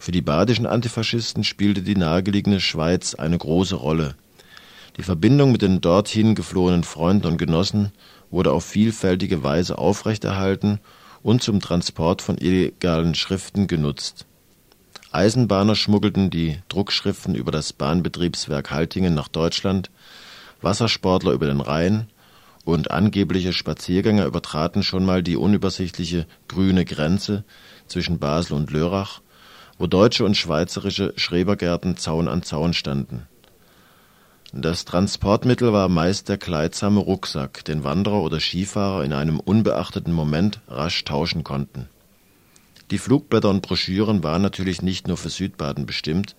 Für 0.00 0.10
die 0.10 0.22
badischen 0.22 0.66
Antifaschisten 0.66 1.44
spielte 1.44 1.82
die 1.82 1.94
nahegelegene 1.94 2.58
Schweiz 2.58 3.14
eine 3.14 3.38
große 3.38 3.76
Rolle. 3.76 4.16
Die 4.96 5.04
Verbindung 5.04 5.52
mit 5.52 5.62
den 5.62 5.80
dorthin 5.80 6.34
geflohenen 6.34 6.82
Freunden 6.82 7.28
und 7.28 7.38
Genossen 7.38 7.92
wurde 8.32 8.50
auf 8.50 8.64
vielfältige 8.64 9.44
Weise 9.44 9.78
aufrechterhalten 9.78 10.80
und 11.22 11.42
zum 11.42 11.60
Transport 11.60 12.20
von 12.22 12.38
illegalen 12.38 13.14
Schriften 13.14 13.68
genutzt. 13.68 14.26
Eisenbahner 15.12 15.76
schmuggelten 15.76 16.30
die 16.30 16.58
Druckschriften 16.68 17.34
über 17.34 17.52
das 17.52 17.72
Bahnbetriebswerk 17.72 18.70
Haltingen 18.70 19.14
nach 19.14 19.28
Deutschland, 19.28 19.90
Wassersportler 20.62 21.32
über 21.32 21.46
den 21.46 21.60
Rhein 21.60 22.08
und 22.64 22.90
angebliche 22.90 23.52
Spaziergänger 23.52 24.24
übertraten 24.24 24.82
schon 24.82 25.04
mal 25.04 25.22
die 25.22 25.36
unübersichtliche 25.36 26.26
grüne 26.48 26.84
Grenze 26.84 27.44
zwischen 27.88 28.18
Basel 28.18 28.56
und 28.56 28.70
Lörrach, 28.70 29.20
wo 29.78 29.86
deutsche 29.86 30.24
und 30.24 30.36
schweizerische 30.36 31.12
Schrebergärten 31.16 31.96
Zaun 31.96 32.28
an 32.28 32.42
Zaun 32.42 32.72
standen. 32.72 33.26
Das 34.52 34.84
Transportmittel 34.84 35.72
war 35.72 35.88
meist 35.88 36.28
der 36.28 36.38
kleidsame 36.38 37.00
Rucksack, 37.00 37.64
den 37.64 37.84
Wanderer 37.84 38.22
oder 38.22 38.38
Skifahrer 38.38 39.04
in 39.04 39.12
einem 39.12 39.40
unbeachteten 39.40 40.12
Moment 40.12 40.60
rasch 40.68 41.04
tauschen 41.04 41.42
konnten 41.42 41.88
die 42.92 42.98
Flugblätter 42.98 43.48
und 43.48 43.62
Broschüren 43.62 44.22
waren 44.22 44.42
natürlich 44.42 44.82
nicht 44.82 45.08
nur 45.08 45.16
für 45.16 45.30
Südbaden 45.30 45.86
bestimmt, 45.86 46.36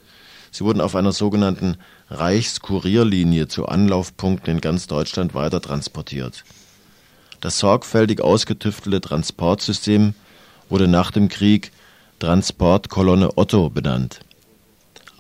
sie 0.52 0.64
wurden 0.64 0.82
auf 0.82 0.96
einer 0.96 1.12
sogenannten 1.12 1.78
Reichskurierlinie 2.12 3.48
zu 3.48 3.66
Anlaufpunkten 3.66 4.54
in 4.54 4.62
ganz 4.62 4.86
Deutschland 4.86 5.34
weitertransportiert. 5.34 6.46
Das 7.42 7.58
sorgfältig 7.58 8.22
ausgetüftelte 8.22 9.02
Transportsystem 9.02 10.14
wurde 10.70 10.88
nach 10.88 11.10
dem 11.10 11.28
Krieg 11.28 11.72
Transportkolonne 12.20 13.36
Otto 13.36 13.72
benannt. 13.72 14.20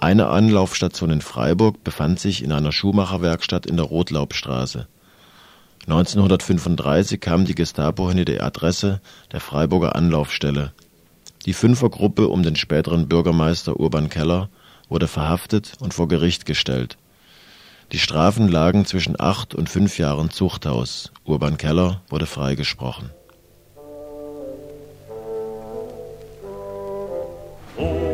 Eine 0.03 0.27
Anlaufstation 0.27 1.11
in 1.11 1.21
Freiburg 1.21 1.81
befand 1.85 2.19
sich 2.19 2.43
in 2.43 2.51
einer 2.51 2.73
Schuhmacherwerkstatt 2.73 3.65
in 3.65 3.77
der 3.77 3.85
Rotlaubstraße. 3.85 4.85
1935 5.87 7.21
kam 7.21 7.45
die 7.45 7.55
Gestapo 7.55 8.09
hinter 8.09 8.25
die 8.25 8.41
Adresse 8.41 8.99
der 9.31 9.39
Freiburger 9.39 9.95
Anlaufstelle. 9.95 10.73
Die 11.45 11.53
Fünfergruppe 11.53 12.27
um 12.27 12.43
den 12.43 12.57
späteren 12.57 13.07
Bürgermeister 13.07 13.79
Urban 13.79 14.09
Keller 14.09 14.49
wurde 14.89 15.07
verhaftet 15.07 15.71
und 15.79 15.93
vor 15.93 16.09
Gericht 16.09 16.45
gestellt. 16.45 16.97
Die 17.93 17.99
Strafen 17.99 18.49
lagen 18.49 18.85
zwischen 18.85 19.17
acht 19.17 19.55
und 19.55 19.69
fünf 19.69 19.97
Jahren 19.99 20.31
Zuchthaus. 20.31 21.13
Urban 21.23 21.55
Keller 21.55 22.01
wurde 22.09 22.25
freigesprochen. 22.25 23.09
Wohin 27.77 28.12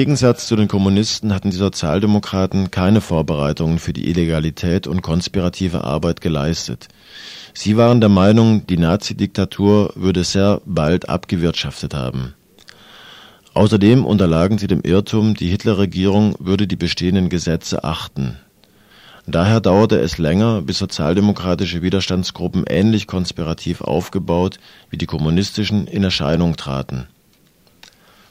Gegensatz 0.00 0.46
zu 0.46 0.56
den 0.56 0.66
Kommunisten 0.66 1.34
hatten 1.34 1.50
die 1.50 1.58
Sozialdemokraten 1.58 2.70
keine 2.70 3.02
Vorbereitungen 3.02 3.78
für 3.78 3.92
die 3.92 4.08
Illegalität 4.08 4.86
und 4.86 5.02
konspirative 5.02 5.84
Arbeit 5.84 6.22
geleistet. 6.22 6.88
Sie 7.52 7.76
waren 7.76 8.00
der 8.00 8.08
Meinung, 8.08 8.66
die 8.66 8.78
Nazi-Diktatur 8.78 9.92
würde 9.96 10.24
sehr 10.24 10.62
bald 10.64 11.10
abgewirtschaftet 11.10 11.92
haben. 11.92 12.32
Außerdem 13.52 14.06
unterlagen 14.06 14.56
sie 14.56 14.68
dem 14.68 14.80
Irrtum, 14.80 15.34
die 15.34 15.50
Hitlerregierung 15.50 16.34
würde 16.38 16.66
die 16.66 16.76
bestehenden 16.76 17.28
Gesetze 17.28 17.84
achten. 17.84 18.38
Daher 19.26 19.60
dauerte 19.60 20.00
es 20.00 20.16
länger, 20.16 20.62
bis 20.62 20.78
sozialdemokratische 20.78 21.82
Widerstandsgruppen 21.82 22.64
ähnlich 22.66 23.06
konspirativ 23.06 23.82
aufgebaut 23.82 24.60
wie 24.88 24.96
die 24.96 25.04
kommunistischen 25.04 25.86
in 25.88 26.04
Erscheinung 26.04 26.56
traten. 26.56 27.06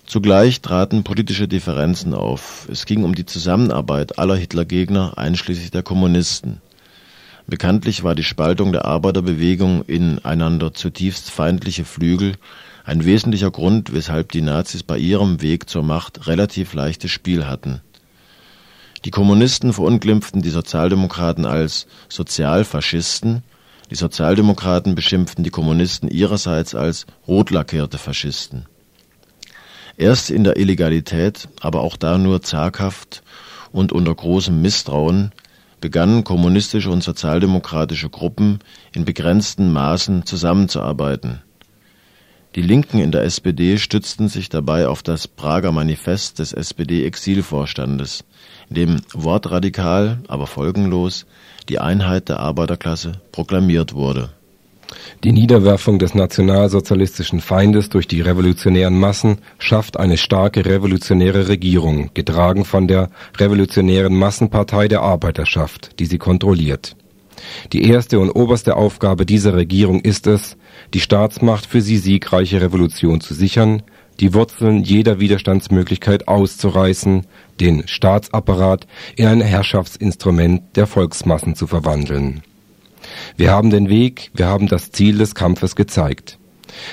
Zugleich 0.09 0.61
traten 0.61 1.03
politische 1.03 1.47
Differenzen 1.47 2.15
auf. 2.15 2.67
Es 2.71 2.87
ging 2.87 3.03
um 3.03 3.13
die 3.13 3.27
Zusammenarbeit 3.27 4.17
aller 4.17 4.35
Hitlergegner, 4.35 5.19
einschließlich 5.19 5.69
der 5.69 5.83
Kommunisten. 5.83 6.61
Bekanntlich 7.45 8.03
war 8.03 8.15
die 8.15 8.23
Spaltung 8.23 8.71
der 8.71 8.85
Arbeiterbewegung 8.85 9.83
in 9.83 10.17
einander 10.25 10.73
zutiefst 10.73 11.29
feindliche 11.29 11.85
Flügel 11.85 12.37
ein 12.85 13.05
wesentlicher 13.05 13.51
Grund, 13.51 13.93
weshalb 13.93 14.31
die 14.31 14.41
Nazis 14.41 14.81
bei 14.81 14.97
ihrem 14.97 15.43
Weg 15.43 15.69
zur 15.69 15.83
Macht 15.83 16.25
relativ 16.25 16.73
leichtes 16.73 17.11
Spiel 17.11 17.45
hatten. 17.45 17.81
Die 19.05 19.11
Kommunisten 19.11 19.73
verunglimpften 19.73 20.41
die 20.41 20.49
Sozialdemokraten 20.49 21.45
als 21.45 21.85
Sozialfaschisten, 22.07 23.43
die 23.91 23.95
Sozialdemokraten 23.95 24.95
beschimpften 24.95 25.43
die 25.43 25.51
Kommunisten 25.51 26.09
ihrerseits 26.09 26.73
als 26.73 27.05
rotlackierte 27.27 27.99
Faschisten. 27.99 28.65
Erst 29.99 30.29
in 30.29 30.45
der 30.45 30.55
Illegalität, 30.55 31.49
aber 31.59 31.81
auch 31.81 31.97
da 31.97 32.17
nur 32.17 32.41
zaghaft 32.41 33.21
und 33.73 33.91
unter 33.91 34.15
großem 34.15 34.61
Misstrauen, 34.61 35.33
begannen 35.81 36.23
kommunistische 36.23 36.89
und 36.89 37.03
sozialdemokratische 37.03 38.09
Gruppen 38.09 38.59
in 38.93 39.03
begrenzten 39.03 39.73
Maßen 39.73 40.25
zusammenzuarbeiten. 40.25 41.41
Die 42.55 42.61
Linken 42.61 42.99
in 42.99 43.11
der 43.11 43.23
SPD 43.23 43.77
stützten 43.77 44.29
sich 44.29 44.47
dabei 44.47 44.87
auf 44.87 45.03
das 45.03 45.27
Prager 45.27 45.73
Manifest 45.73 46.39
des 46.39 46.53
SPD-Exilvorstandes, 46.53 48.23
in 48.69 48.75
dem 48.75 49.01
wortradikal, 49.13 50.19
aber 50.29 50.47
folgenlos 50.47 51.25
die 51.67 51.79
Einheit 51.79 52.29
der 52.29 52.39
Arbeiterklasse 52.39 53.19
proklamiert 53.33 53.93
wurde. 53.93 54.29
Die 55.23 55.31
Niederwerfung 55.31 55.99
des 55.99 56.15
nationalsozialistischen 56.15 57.41
Feindes 57.41 57.89
durch 57.89 58.07
die 58.07 58.21
revolutionären 58.21 58.97
Massen 58.97 59.39
schafft 59.57 59.99
eine 59.99 60.17
starke 60.17 60.65
revolutionäre 60.65 61.47
Regierung, 61.47 62.09
getragen 62.13 62.65
von 62.65 62.87
der 62.87 63.09
Revolutionären 63.37 64.15
Massenpartei 64.15 64.87
der 64.87 65.01
Arbeiterschaft, 65.01 65.99
die 65.99 66.05
sie 66.05 66.17
kontrolliert. 66.17 66.95
Die 67.73 67.83
erste 67.83 68.19
und 68.19 68.31
oberste 68.31 68.75
Aufgabe 68.75 69.25
dieser 69.25 69.55
Regierung 69.55 70.01
ist 70.01 70.27
es, 70.27 70.57
die 70.93 70.99
Staatsmacht 70.99 71.65
für 71.65 71.81
sie 71.81 71.97
siegreiche 71.97 72.61
Revolution 72.61 73.21
zu 73.21 73.33
sichern, 73.33 73.83
die 74.19 74.33
Wurzeln 74.33 74.83
jeder 74.83 75.19
Widerstandsmöglichkeit 75.19 76.27
auszureißen, 76.27 77.25
den 77.59 77.87
Staatsapparat 77.87 78.87
in 79.15 79.27
ein 79.27 79.41
Herrschaftsinstrument 79.41 80.75
der 80.75 80.87
Volksmassen 80.87 81.55
zu 81.55 81.67
verwandeln. 81.67 82.41
Wir 83.37 83.51
haben 83.51 83.69
den 83.69 83.89
Weg, 83.89 84.31
wir 84.33 84.47
haben 84.47 84.67
das 84.67 84.91
Ziel 84.91 85.17
des 85.17 85.35
Kampfes 85.35 85.75
gezeigt. 85.75 86.37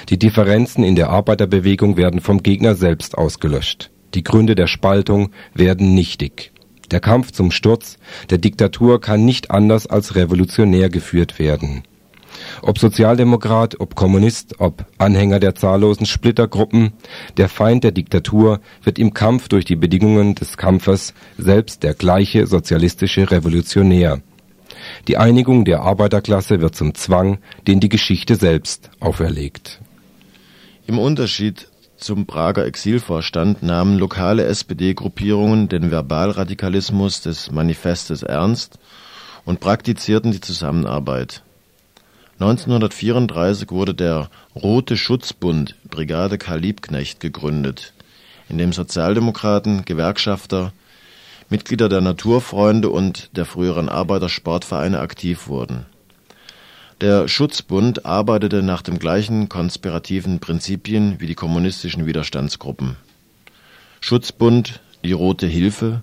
Die 0.09 0.18
Differenzen 0.18 0.85
in 0.85 0.97
der 0.97 1.11
Arbeiterbewegung 1.11 1.97
werden 1.97 2.21
vom 2.21 2.42
Gegner 2.42 2.75
selbst 2.75 3.16
ausgelöscht. 3.16 3.90
Die 4.14 4.25
Gründe 4.25 4.54
der 4.54 4.66
Spaltung 4.66 5.30
werden 5.54 5.95
nichtig. 5.95 6.52
Der 6.90 7.00
Kampf 7.00 7.33
zum 7.33 7.50
Sturz 7.50 7.99
der 8.30 8.38
Diktatur 8.38 9.00
kann 9.00 9.25
nicht 9.25 9.50
anders 9.50 9.87
als 9.87 10.14
revolutionär 10.14 10.88
geführt 10.88 11.38
werden. 11.38 11.83
Ob 12.62 12.78
Sozialdemokrat, 12.78 13.80
ob 13.80 13.95
Kommunist, 13.95 14.61
ob 14.61 14.85
Anhänger 14.99 15.40
der 15.40 15.54
zahllosen 15.54 16.06
Splittergruppen, 16.06 16.92
der 17.37 17.49
Feind 17.49 17.83
der 17.83 17.92
Diktatur 17.92 18.61
wird 18.83 18.99
im 18.99 19.14
Kampf 19.14 19.49
durch 19.49 19.64
die 19.64 19.76
Bedingungen 19.76 20.35
des 20.35 20.56
Kampfes 20.56 21.14
selbst 21.38 21.83
der 21.83 21.95
gleiche 21.95 22.47
sozialistische 22.47 23.30
Revolutionär. 23.30 24.21
Die 25.09 25.16
Einigung 25.16 25.64
der 25.64 25.81
Arbeiterklasse 25.81 26.61
wird 26.61 26.75
zum 26.75 26.95
Zwang, 26.95 27.38
den 27.66 27.81
die 27.81 27.88
Geschichte 27.88 28.37
selbst 28.37 28.90
auferlegt. 29.00 29.81
Im 30.87 30.99
Unterschied 30.99 31.69
zum 31.97 32.26
Prager 32.26 32.66
Exilvorstand 32.66 33.62
nahmen 33.62 33.99
lokale 33.99 34.45
SPD-Gruppierungen 34.45 35.69
den 35.69 35.90
Verbalradikalismus 35.90 37.23
des 37.23 37.50
Manifestes 37.50 38.23
ernst 38.23 38.78
und 39.45 39.61
praktizierten 39.61 40.33
die 40.33 40.40
Zusammenarbeit. 40.40 41.43
1934 42.38 43.71
wurde 43.71 43.95
der 43.95 44.28
Rote 44.55 44.99
Schutzbund 44.99 45.75
Brigade 45.88 46.37
Karl 46.37 46.61
Liebknecht 46.61 47.21
gegründet, 47.21 47.95
in 48.50 48.59
dem 48.59 48.75
Sozialdemokraten, 48.75 49.87
Gewerkschafter, 49.87 50.73
Mitglieder 51.49 51.88
der 51.88 52.00
Naturfreunde 52.00 52.91
und 52.91 53.37
der 53.37 53.45
früheren 53.45 53.88
Arbeitersportvereine 53.88 54.99
aktiv 54.99 55.47
wurden. 55.47 55.87
Der 57.00 57.29
Schutzbund 57.29 58.07
arbeitete 58.07 58.62
nach 58.62 58.83
den 58.83 58.99
gleichen 58.99 59.49
konspirativen 59.49 60.41
Prinzipien 60.41 61.21
wie 61.21 61.26
die 61.26 61.35
kommunistischen 61.35 62.07
Widerstandsgruppen. 62.07 62.97
Schutzbund, 64.00 64.81
die 65.05 65.12
Rote 65.12 65.47
Hilfe, 65.47 66.03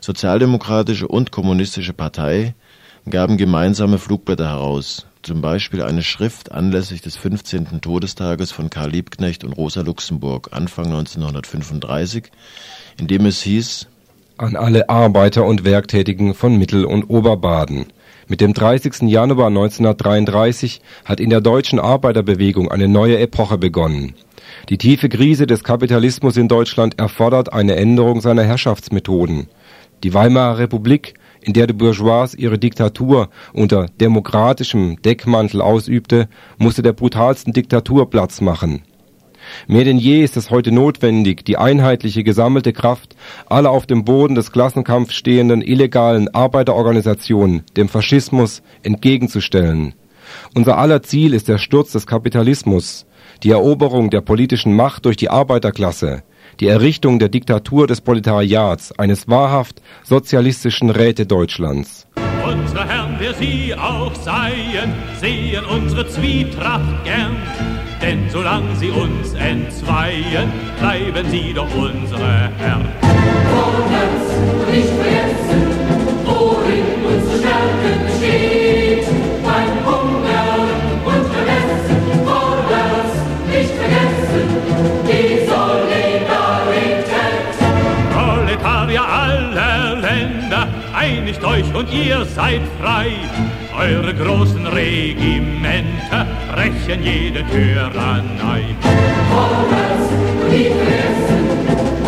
Sozialdemokratische 0.00 1.08
und 1.08 1.32
Kommunistische 1.32 1.92
Partei 1.92 2.54
gaben 3.10 3.36
gemeinsame 3.36 3.98
Flugblätter 3.98 4.48
heraus, 4.48 5.06
zum 5.22 5.40
Beispiel 5.40 5.82
eine 5.82 6.02
Schrift 6.02 6.52
anlässlich 6.52 7.02
des 7.02 7.16
15. 7.16 7.80
Todestages 7.80 8.52
von 8.52 8.70
Karl 8.70 8.90
Liebknecht 8.90 9.44
und 9.44 9.52
Rosa 9.52 9.80
Luxemburg 9.80 10.50
Anfang 10.52 10.86
1935, 10.86 12.30
in 12.98 13.08
dem 13.08 13.26
es 13.26 13.42
hieß, 13.42 13.88
an 14.38 14.56
alle 14.56 14.88
Arbeiter 14.88 15.44
und 15.44 15.64
Werktätigen 15.64 16.32
von 16.32 16.56
Mittel- 16.56 16.84
und 16.84 17.04
Oberbaden. 17.04 17.86
Mit 18.28 18.40
dem 18.40 18.54
30. 18.54 19.08
Januar 19.08 19.48
1933 19.48 20.80
hat 21.04 21.18
in 21.18 21.30
der 21.30 21.40
deutschen 21.40 21.78
Arbeiterbewegung 21.78 22.70
eine 22.70 22.86
neue 22.86 23.18
Epoche 23.18 23.58
begonnen. 23.58 24.14
Die 24.68 24.78
tiefe 24.78 25.08
Krise 25.08 25.46
des 25.46 25.64
Kapitalismus 25.64 26.36
in 26.36 26.46
Deutschland 26.46 26.98
erfordert 26.98 27.52
eine 27.52 27.76
Änderung 27.76 28.20
seiner 28.20 28.44
Herrschaftsmethoden. 28.44 29.48
Die 30.04 30.14
Weimarer 30.14 30.58
Republik, 30.58 31.14
in 31.40 31.54
der 31.54 31.66
die 31.66 31.72
Bourgeoisie 31.72 32.36
ihre 32.38 32.58
Diktatur 32.58 33.30
unter 33.52 33.86
demokratischem 34.00 35.00
Deckmantel 35.02 35.60
ausübte, 35.60 36.28
musste 36.58 36.82
der 36.82 36.92
brutalsten 36.92 37.52
Diktatur 37.52 38.10
Platz 38.10 38.40
machen. 38.40 38.82
Mehr 39.66 39.84
denn 39.84 39.98
je 39.98 40.22
ist 40.22 40.36
es 40.36 40.50
heute 40.50 40.72
notwendig, 40.72 41.44
die 41.44 41.56
einheitliche 41.56 42.24
gesammelte 42.24 42.72
Kraft 42.72 43.16
aller 43.46 43.70
auf 43.70 43.86
dem 43.86 44.04
Boden 44.04 44.34
des 44.34 44.52
Klassenkampfs 44.52 45.14
stehenden 45.14 45.62
illegalen 45.62 46.28
Arbeiterorganisationen 46.34 47.62
dem 47.76 47.88
Faschismus 47.88 48.62
entgegenzustellen. 48.82 49.94
Unser 50.54 50.78
aller 50.78 51.02
Ziel 51.02 51.34
ist 51.34 51.48
der 51.48 51.58
Sturz 51.58 51.92
des 51.92 52.06
Kapitalismus, 52.06 53.06
die 53.42 53.50
Eroberung 53.50 54.10
der 54.10 54.20
politischen 54.20 54.74
Macht 54.74 55.04
durch 55.04 55.16
die 55.16 55.30
Arbeiterklasse, 55.30 56.22
die 56.60 56.66
Errichtung 56.66 57.18
der 57.18 57.28
Diktatur 57.28 57.86
des 57.86 58.00
Proletariats, 58.00 58.92
eines 58.98 59.28
wahrhaft 59.28 59.80
sozialistischen 60.02 60.90
Rätedeutschlands. 60.90 62.06
Unsere 62.44 62.88
Herren, 62.88 63.16
wer 63.18 63.34
sie 63.34 63.74
auch 63.74 64.14
seien, 64.14 64.92
sehen 65.20 65.64
unsere 65.64 66.08
Zwietracht 66.08 67.04
gern. 67.04 67.36
Denn 68.00 68.30
solange 68.30 68.76
sie 68.76 68.90
uns 68.90 69.34
entzweien, 69.34 70.52
bleiben 70.78 71.28
sie 71.30 71.52
doch 71.52 71.68
unsere 71.74 72.48
Herren. 72.58 72.88
Vorwärts, 73.50 74.28
nicht 74.70 74.88
vergessen, 74.88 75.66
worin 76.24 76.84
unsere 77.04 77.38
Stärke 77.38 77.90
besteht. 78.06 79.06
Beim 79.42 79.72
Hunger 79.84 80.68
und 81.04 81.26
Vergessen, 81.34 81.98
vorwärts, 82.24 83.14
nicht 83.50 83.74
vergessen, 83.74 84.46
die 85.08 85.28
Solidarität. 85.48 87.08
Proletarier 88.12 89.04
aller 89.04 89.96
Länder, 89.96 90.68
einigt 90.94 91.42
euch 91.42 91.74
und 91.74 91.92
ihr 91.92 92.24
seid 92.26 92.62
frei. 92.80 93.10
Eure 93.76 94.14
großen 94.14 94.66
Regimenter 94.66 96.26
brechen 96.58 97.02
jede 97.04 97.44
Tyrannei. 97.46 98.62
Vorwärts, 99.30 100.10
nicht 100.50 100.72
vergessen, 100.72 101.42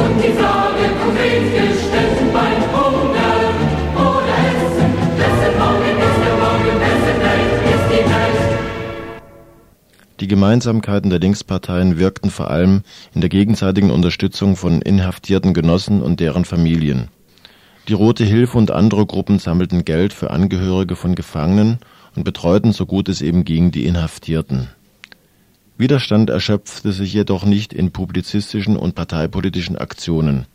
und 0.03 0.15
die 0.25 0.33
Frage 0.41 0.85
konkret 1.03 1.45
gestellt 1.55 2.33
beim 2.33 2.61
Hunger 2.75 3.37
oder 3.95 4.37
Essen. 4.51 4.91
Wessen 5.21 5.55
Morgen 5.63 5.97
ist 6.09 6.21
Morgen, 6.45 6.75
wessen 6.85 7.19
Welt 7.27 7.53
ist 7.75 7.87
die 7.93 8.05
Welt. 8.11 9.23
Die 10.19 10.27
Gemeinsamkeiten 10.27 11.11
der 11.11 11.21
Linksparteien 11.21 11.99
wirkten 11.99 12.31
vor 12.31 12.51
allem 12.51 12.83
in 13.15 13.21
der 13.21 13.31
gegenseitigen 13.31 13.93
Unterstützung 13.93 14.57
von 14.57 14.83
inhaftierten 14.83 15.55
Genossen 15.55 16.03
und 16.03 16.19
deren 16.19 16.45
Familien. 16.45 17.09
Die 17.87 17.95
Rote 17.95 18.25
Hilfe 18.25 18.59
und 18.59 18.73
andere 18.73 19.07
Gruppen 19.07 19.39
sammelten 19.39 19.85
Geld 19.85 20.13
für 20.13 20.31
Angehörige 20.31 20.97
von 20.97 21.15
Gefangenen 21.15 21.79
und 22.17 22.25
betreuten 22.25 22.73
so 22.73 22.87
gut 22.87 23.09
es 23.09 23.23
eben 23.23 23.45
ging 23.45 23.71
die 23.71 23.87
Inhaftierten. 23.87 24.69
Widerstand 25.79 26.29
erschöpfte 26.29 26.93
sich 26.93 27.15
jedoch 27.15 27.45
nicht 27.45 27.73
in 27.73 27.91
publizistischen 27.91 28.77
und 28.77 28.95
parteipolitischen 28.95 29.77
Aktionen. 29.77 30.47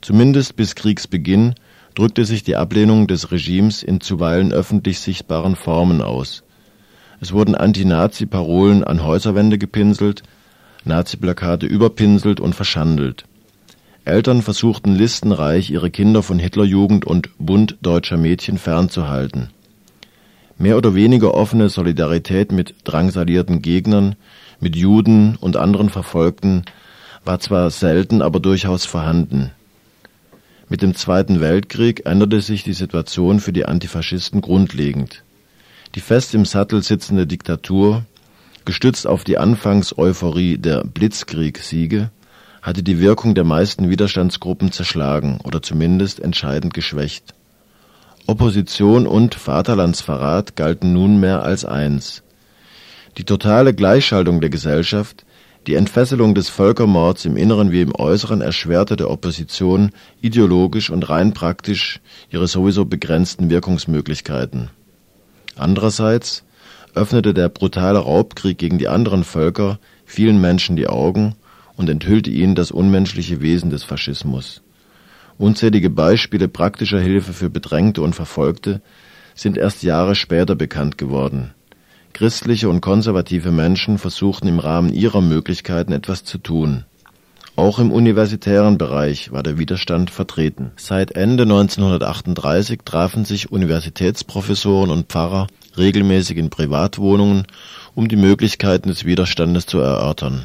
Zumindest 0.00 0.56
bis 0.56 0.74
Kriegsbeginn 0.74 1.54
drückte 1.94 2.24
sich 2.24 2.42
die 2.42 2.56
Ablehnung 2.56 3.06
des 3.06 3.32
Regimes 3.32 3.82
in 3.82 4.00
zuweilen 4.00 4.52
öffentlich 4.52 5.00
sichtbaren 5.00 5.56
Formen 5.56 6.00
aus. 6.00 6.42
Es 7.20 7.32
wurden 7.32 7.54
Anti-Nazi-Parolen 7.54 8.82
an 8.82 9.04
Häuserwände 9.04 9.58
gepinselt, 9.58 10.22
Nazi-Plakate 10.84 11.66
überpinselt 11.66 12.40
und 12.40 12.54
verschandelt. 12.54 13.26
Eltern 14.06 14.40
versuchten 14.40 14.94
listenreich, 14.94 15.70
ihre 15.70 15.90
Kinder 15.90 16.22
von 16.22 16.38
Hitlerjugend 16.38 17.04
und 17.04 17.28
Bund 17.38 17.76
deutscher 17.82 18.16
Mädchen 18.16 18.56
fernzuhalten. 18.56 19.50
Mehr 20.60 20.76
oder 20.76 20.94
weniger 20.94 21.32
offene 21.32 21.70
Solidarität 21.70 22.52
mit 22.52 22.74
drangsalierten 22.84 23.62
Gegnern, 23.62 24.14
mit 24.60 24.76
Juden 24.76 25.36
und 25.36 25.56
anderen 25.56 25.88
Verfolgten 25.88 26.66
war 27.24 27.40
zwar 27.40 27.70
selten, 27.70 28.20
aber 28.20 28.40
durchaus 28.40 28.84
vorhanden. 28.84 29.52
Mit 30.68 30.82
dem 30.82 30.94
Zweiten 30.94 31.40
Weltkrieg 31.40 32.04
änderte 32.04 32.42
sich 32.42 32.62
die 32.62 32.74
Situation 32.74 33.40
für 33.40 33.54
die 33.54 33.64
Antifaschisten 33.64 34.42
grundlegend. 34.42 35.24
Die 35.94 36.00
fest 36.00 36.34
im 36.34 36.44
Sattel 36.44 36.82
sitzende 36.82 37.26
Diktatur, 37.26 38.04
gestützt 38.66 39.06
auf 39.06 39.24
die 39.24 39.38
Anfangseuphorie 39.38 40.58
der 40.58 40.84
Blitzkriegssiege, 40.84 42.10
hatte 42.60 42.82
die 42.82 43.00
Wirkung 43.00 43.34
der 43.34 43.44
meisten 43.44 43.88
Widerstandsgruppen 43.88 44.72
zerschlagen 44.72 45.38
oder 45.42 45.62
zumindest 45.62 46.20
entscheidend 46.20 46.74
geschwächt. 46.74 47.32
Opposition 48.26 49.06
und 49.06 49.34
Vaterlandsverrat 49.34 50.54
galten 50.56 50.92
nunmehr 50.92 51.42
als 51.42 51.64
eins. 51.64 52.22
Die 53.18 53.24
totale 53.24 53.74
Gleichschaltung 53.74 54.40
der 54.40 54.50
Gesellschaft, 54.50 55.24
die 55.66 55.74
Entfesselung 55.74 56.34
des 56.34 56.48
Völkermords 56.48 57.24
im 57.24 57.36
Inneren 57.36 57.70
wie 57.70 57.82
im 57.82 57.94
Äußeren 57.94 58.40
erschwerte 58.40 58.96
der 58.96 59.10
Opposition 59.10 59.90
ideologisch 60.20 60.90
und 60.90 61.08
rein 61.10 61.34
praktisch 61.34 62.00
ihre 62.30 62.46
sowieso 62.46 62.84
begrenzten 62.84 63.50
Wirkungsmöglichkeiten. 63.50 64.70
Andererseits 65.56 66.44
öffnete 66.94 67.34
der 67.34 67.48
brutale 67.48 67.98
Raubkrieg 67.98 68.58
gegen 68.58 68.78
die 68.78 68.88
anderen 68.88 69.24
Völker 69.24 69.78
vielen 70.04 70.40
Menschen 70.40 70.76
die 70.76 70.88
Augen 70.88 71.34
und 71.76 71.88
enthüllte 71.88 72.30
ihnen 72.30 72.54
das 72.54 72.70
unmenschliche 72.70 73.40
Wesen 73.40 73.70
des 73.70 73.84
Faschismus. 73.84 74.62
Unzählige 75.40 75.88
Beispiele 75.88 76.48
praktischer 76.48 77.00
Hilfe 77.00 77.32
für 77.32 77.48
Bedrängte 77.48 78.02
und 78.02 78.14
Verfolgte 78.14 78.82
sind 79.34 79.56
erst 79.56 79.82
Jahre 79.82 80.14
später 80.14 80.54
bekannt 80.54 80.98
geworden. 80.98 81.54
Christliche 82.12 82.68
und 82.68 82.82
konservative 82.82 83.50
Menschen 83.50 83.96
versuchten 83.96 84.48
im 84.48 84.58
Rahmen 84.58 84.92
ihrer 84.92 85.22
Möglichkeiten 85.22 85.94
etwas 85.94 86.24
zu 86.24 86.36
tun. 86.36 86.84
Auch 87.56 87.78
im 87.78 87.90
universitären 87.90 88.76
Bereich 88.76 89.32
war 89.32 89.42
der 89.42 89.56
Widerstand 89.56 90.10
vertreten. 90.10 90.72
Seit 90.76 91.12
Ende 91.12 91.44
1938 91.44 92.80
trafen 92.84 93.24
sich 93.24 93.50
Universitätsprofessoren 93.50 94.90
und 94.90 95.06
Pfarrer 95.06 95.46
regelmäßig 95.78 96.36
in 96.36 96.50
Privatwohnungen, 96.50 97.46
um 97.94 98.08
die 98.08 98.16
Möglichkeiten 98.16 98.90
des 98.90 99.06
Widerstandes 99.06 99.64
zu 99.64 99.78
erörtern. 99.78 100.44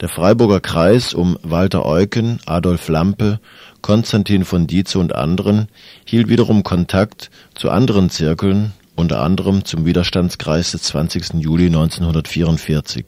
Der 0.00 0.10
Freiburger 0.10 0.60
Kreis 0.60 1.14
um 1.14 1.38
Walter 1.42 1.86
Eucken, 1.86 2.38
Adolf 2.44 2.88
Lampe, 2.88 3.40
Konstantin 3.86 4.44
von 4.44 4.66
Dietze 4.66 4.98
und 4.98 5.14
anderen 5.14 5.68
hielt 6.04 6.28
wiederum 6.28 6.64
Kontakt 6.64 7.30
zu 7.54 7.70
anderen 7.70 8.10
Zirkeln, 8.10 8.72
unter 8.96 9.22
anderem 9.22 9.64
zum 9.64 9.86
Widerstandskreis 9.86 10.72
des 10.72 10.82
20. 10.82 11.34
Juli 11.34 11.66
1944. 11.66 13.04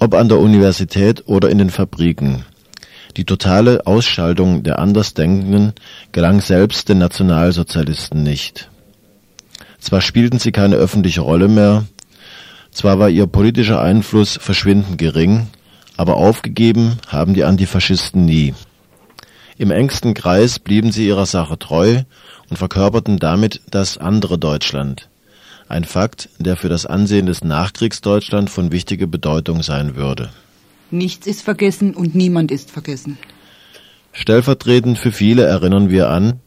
Ob 0.00 0.12
an 0.12 0.28
der 0.28 0.40
Universität 0.40 1.22
oder 1.28 1.50
in 1.50 1.58
den 1.58 1.70
Fabriken. 1.70 2.46
Die 3.16 3.24
totale 3.24 3.86
Ausschaltung 3.86 4.64
der 4.64 4.80
Andersdenkenden 4.80 5.74
gelang 6.10 6.40
selbst 6.40 6.88
den 6.88 6.98
Nationalsozialisten 6.98 8.24
nicht. 8.24 8.70
Zwar 9.78 10.00
spielten 10.00 10.40
sie 10.40 10.50
keine 10.50 10.74
öffentliche 10.74 11.20
Rolle 11.20 11.46
mehr, 11.46 11.84
zwar 12.72 12.98
war 12.98 13.08
ihr 13.08 13.28
politischer 13.28 13.80
Einfluss 13.80 14.36
verschwindend 14.42 14.98
gering, 14.98 15.46
aber 15.96 16.16
aufgegeben 16.16 16.98
haben 17.06 17.34
die 17.34 17.44
Antifaschisten 17.44 18.24
nie. 18.24 18.52
Im 19.58 19.70
engsten 19.70 20.14
Kreis 20.14 20.58
blieben 20.58 20.92
sie 20.92 21.06
ihrer 21.06 21.26
Sache 21.26 21.58
treu 21.58 22.02
und 22.50 22.56
verkörperten 22.56 23.18
damit 23.18 23.62
das 23.70 23.96
andere 23.96 24.38
Deutschland. 24.38 25.08
Ein 25.68 25.84
Fakt, 25.84 26.28
der 26.38 26.56
für 26.56 26.68
das 26.68 26.86
Ansehen 26.86 27.26
des 27.26 27.42
Nachkriegsdeutschland 27.42 28.50
von 28.50 28.70
wichtiger 28.70 29.06
Bedeutung 29.06 29.62
sein 29.62 29.96
würde. 29.96 30.30
Nichts 30.90 31.26
ist 31.26 31.42
vergessen 31.42 31.94
und 31.94 32.14
niemand 32.14 32.52
ist 32.52 32.70
vergessen. 32.70 33.18
Stellvertretend 34.12 34.98
für 34.98 35.10
viele 35.10 35.42
erinnern 35.42 35.90
wir 35.90 36.10
an 36.10 36.40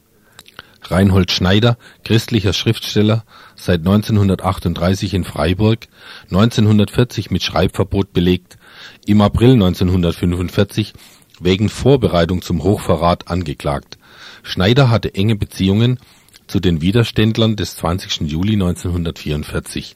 Reinhold 0.84 1.32
Schneider, 1.32 1.78
christlicher 2.04 2.54
Schriftsteller, 2.54 3.26
seit 3.56 3.82
1938 3.82 5.14
in 5.14 5.24
Freiburg, 5.24 5.88
1940 6.32 7.32
mit 7.32 7.44
Schreibverbot 7.44 8.14
belegt, 8.14 8.58
im 9.06 9.22
April 9.22 9.54
1945 9.54 10.94
wegen 11.40 11.70
Vorbereitung 11.70 12.42
zum 12.42 12.64
Hochverrat 12.64 13.28
angeklagt. 13.28 13.98
Schneider 14.44 14.90
hatte 14.90 15.14
enge 15.16 15.36
Beziehungen 15.36 16.00
zu 16.48 16.60
den 16.60 16.82
Widerständlern 16.82 17.56
des 17.56 17.76
20. 17.78 18.30
Juli 18.30 18.54
1944. 18.54 19.96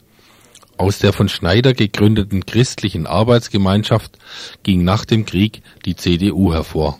Aus 0.78 1.00
der 1.00 1.14
von 1.14 1.30
Schneider 1.30 1.74
gegründeten 1.74 2.46
Christlichen 2.46 3.06
Arbeitsgemeinschaft 3.06 4.18
ging 4.64 4.84
nach 4.84 5.06
dem 5.06 5.26
Krieg 5.26 5.62
die 5.86 5.96
CDU 5.96 6.54
hervor. 6.54 7.00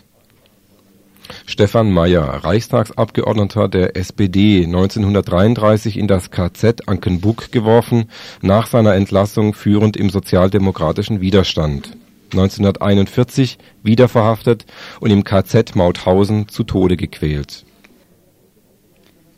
Stefan 1.46 1.90
Mayer, 1.90 2.22
Reichstagsabgeordneter 2.22 3.68
der 3.68 3.96
SPD, 3.96 4.64
1933 4.64 5.96
in 5.96 6.06
das 6.06 6.30
KZ 6.30 6.86
Ankenbuck 6.86 7.50
geworfen, 7.50 8.10
nach 8.42 8.66
seiner 8.66 8.94
Entlassung 8.94 9.54
führend 9.54 9.96
im 9.96 10.10
sozialdemokratischen 10.10 11.20
Widerstand. 11.20 11.96
1941 12.34 13.58
wieder 13.82 14.08
verhaftet 14.08 14.66
und 15.00 15.10
im 15.10 15.24
KZ 15.24 15.74
Mauthausen 15.76 16.48
zu 16.48 16.64
Tode 16.64 16.96
gequält. 16.96 17.64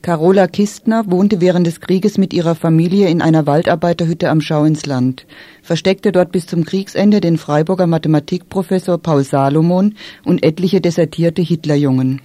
Carola 0.06 0.46
Kistner 0.46 1.10
wohnte 1.10 1.40
während 1.40 1.66
des 1.66 1.80
Krieges 1.80 2.16
mit 2.16 2.32
ihrer 2.32 2.54
Familie 2.54 3.08
in 3.08 3.20
einer 3.20 3.44
Waldarbeiterhütte 3.44 4.30
am 4.30 4.40
Schauinsland, 4.40 5.26
versteckte 5.62 6.12
dort 6.12 6.30
bis 6.30 6.46
zum 6.46 6.64
Kriegsende 6.64 7.20
den 7.20 7.38
Freiburger 7.38 7.88
Mathematikprofessor 7.88 8.98
Paul 8.98 9.24
Salomon 9.24 9.96
und 10.24 10.44
etliche 10.44 10.80
desertierte 10.80 11.42
Hitlerjungen. 11.42 12.20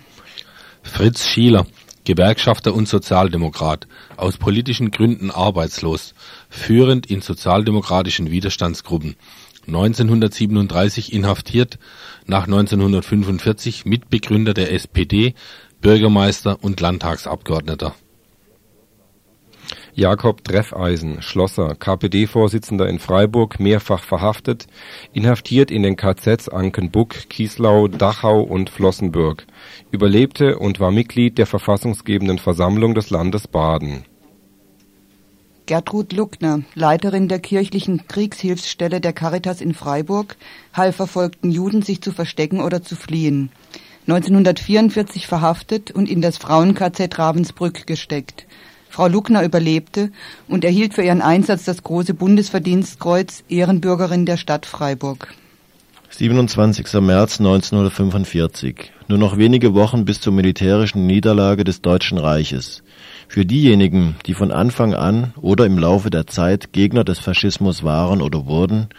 Fritz 0.83 1.25
Schieler, 1.25 1.65
Gewerkschafter 2.03 2.75
und 2.75 2.87
Sozialdemokrat, 2.87 3.87
aus 4.15 4.37
politischen 4.37 4.91
Gründen 4.91 5.31
arbeitslos, 5.31 6.13
führend 6.49 7.09
in 7.09 7.21
sozialdemokratischen 7.21 8.29
Widerstandsgruppen, 8.29 9.15
1937 9.73 11.13
inhaftiert, 11.13 11.79
nach 12.25 12.43
1945 12.43 13.85
Mitbegründer 13.85 14.53
der 14.53 14.73
SPD, 14.73 15.33
Bürgermeister 15.79 16.57
und 16.61 16.81
Landtagsabgeordneter. 16.81 17.95
Jakob 19.93 20.43
Treffeisen, 20.43 21.21
Schlosser, 21.21 21.75
KPD-Vorsitzender 21.75 22.87
in 22.87 22.99
Freiburg, 22.99 23.59
mehrfach 23.59 24.03
verhaftet, 24.03 24.67
inhaftiert 25.13 25.71
in 25.71 25.83
den 25.83 25.95
KZs 25.95 26.49
Ankenbuck, 26.49 27.29
Kieslau, 27.29 27.87
Dachau 27.87 28.41
und 28.41 28.69
Flossenbürg, 28.69 29.45
überlebte 29.91 30.59
und 30.59 30.79
war 30.79 30.91
Mitglied 30.91 31.37
der 31.37 31.45
verfassungsgebenden 31.45 32.39
Versammlung 32.39 32.93
des 32.93 33.09
Landes 33.09 33.47
Baden. 33.47 34.05
Gertrud 35.65 36.13
Luckner, 36.13 36.61
Leiterin 36.75 37.27
der 37.27 37.39
kirchlichen 37.39 38.07
Kriegshilfsstelle 38.07 39.01
der 39.01 39.13
Caritas 39.13 39.61
in 39.61 39.73
Freiburg, 39.73 40.35
half 40.73 40.95
verfolgten 40.95 41.51
Juden, 41.51 41.81
sich 41.81 42.01
zu 42.01 42.11
verstecken 42.11 42.61
oder 42.61 42.81
zu 42.81 42.95
fliehen. 42.95 43.51
1944 44.07 45.27
verhaftet 45.27 45.91
und 45.91 46.09
in 46.09 46.21
das 46.21 46.37
Frauen-KZ 46.37 47.17
Ravensbrück 47.17 47.85
gesteckt. 47.85 48.45
Frau 48.89 49.07
Luckner 49.07 49.43
überlebte 49.43 50.11
und 50.49 50.65
erhielt 50.65 50.93
für 50.93 51.03
ihren 51.03 51.21
Einsatz 51.21 51.63
das 51.63 51.83
große 51.83 52.13
Bundesverdienstkreuz 52.13 53.43
Ehrenbürgerin 53.47 54.25
der 54.25 54.37
Stadt 54.37 54.65
Freiburg. 54.65 55.33
27. 56.09 56.93
März 57.01 57.39
1945. 57.39 58.91
Nur 59.07 59.17
noch 59.17 59.37
wenige 59.37 59.73
Wochen 59.73 60.03
bis 60.03 60.19
zur 60.19 60.33
militärischen 60.33 61.07
Niederlage 61.07 61.63
des 61.63 61.81
Deutschen 61.81 62.17
Reiches. 62.17 62.83
Für 63.31 63.45
diejenigen, 63.45 64.17
die 64.25 64.33
von 64.33 64.51
Anfang 64.51 64.93
an 64.93 65.33
oder 65.39 65.65
im 65.65 65.77
Laufe 65.77 66.09
der 66.09 66.27
Zeit 66.27 66.73
Gegner 66.73 67.05
des 67.05 67.19
Faschismus 67.19 67.81
waren 67.81 68.21
oder 68.21 68.45
wurden, 68.45 68.89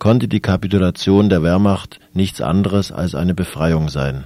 konnte 0.00 0.26
die 0.26 0.40
Kapitulation 0.40 1.28
der 1.28 1.44
Wehrmacht 1.44 2.00
nichts 2.12 2.40
anderes 2.40 2.90
als 2.90 3.14
eine 3.14 3.32
Befreiung 3.32 3.88
sein 3.88 4.24